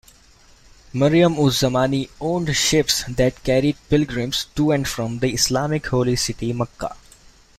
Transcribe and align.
Mariam-uz-Zamani 0.93 2.09
owned 2.19 2.55
ships 2.55 3.03
that 3.07 3.43
carried 3.43 3.77
pilgrims 3.87 4.47
to 4.55 4.71
and 4.71 4.87
from 4.87 5.19
the 5.19 5.31
Islamic 5.31 5.85
holy 5.85 6.15
city 6.15 6.53
Mecca. 6.53 6.95